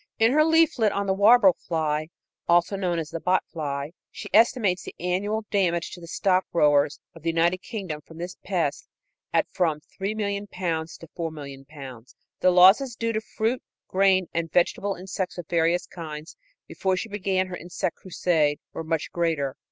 In 0.17 0.31
her 0.31 0.43
leaflet 0.43 0.91
on 0.93 1.05
the 1.05 1.13
warble 1.13 1.53
fly, 1.59 2.09
also 2.47 2.75
known 2.75 2.97
as 2.97 3.13
bot 3.23 3.43
fly, 3.45 3.91
she 4.09 4.31
estimates 4.33 4.81
the 4.81 4.95
annual 4.99 5.45
damage 5.51 5.91
to 5.91 6.01
the 6.01 6.07
stock 6.07 6.43
growers 6.51 6.99
of 7.13 7.21
the 7.21 7.29
United 7.29 7.59
Kingdom 7.59 8.01
from 8.01 8.17
this 8.17 8.35
pest 8.43 8.87
at 9.31 9.47
from 9.51 9.79
£3,000,000 9.79 10.97
to 10.97 11.07
£4,000,000. 11.07 12.15
The 12.39 12.49
losses 12.49 12.95
due 12.95 13.13
to 13.13 13.21
fruit, 13.21 13.61
grain 13.89 14.27
and 14.33 14.51
vegetable 14.51 14.95
insects 14.95 15.37
of 15.37 15.45
various 15.47 15.85
kinds, 15.85 16.35
before 16.65 16.97
she 16.97 17.07
began 17.07 17.45
her 17.45 17.55
insect 17.55 17.97
crusade, 17.97 18.59
were 18.73 18.83
much 18.83 19.11
greater. 19.11 19.55